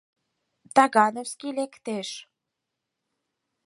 Тагановский 0.75 1.51
лектеш. 1.59 2.09